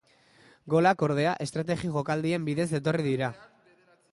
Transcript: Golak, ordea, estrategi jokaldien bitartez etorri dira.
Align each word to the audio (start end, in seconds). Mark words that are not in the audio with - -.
Golak, 0.73 1.03
ordea, 1.07 1.33
estrategi 1.45 1.91
jokaldien 1.97 2.49
bitartez 2.49 2.81
etorri 2.81 3.07
dira. 3.11 3.31